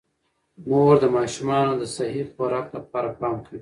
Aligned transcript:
مور 0.67 0.93
د 1.03 1.05
ماشومانو 1.15 1.73
د 1.77 1.83
صحي 1.95 2.23
خوراک 2.33 2.67
لپاره 2.77 3.07
پام 3.19 3.35
کوي 3.45 3.59